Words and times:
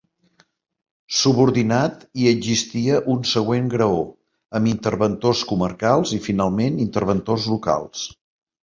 Subordinat 1.17 2.01
hi 2.21 2.25
existia 2.31 3.03
un 3.17 3.21
següent 3.33 3.69
graó, 3.77 4.01
amb 4.61 4.73
interventors 4.75 5.45
comarcals 5.53 6.19
i, 6.21 6.25
finalment, 6.31 6.85
interventors 6.91 7.51
locals. 7.55 8.13